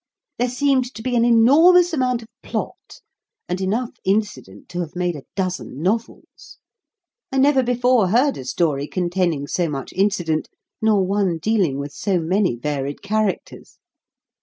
[0.39, 3.01] There seemed to be an enormous amount of plot,
[3.47, 6.57] and enough incident to have made a dozen novels.
[7.31, 10.49] I never before heard a story containing so much incident,
[10.81, 13.77] nor one dealing with so many varied characters.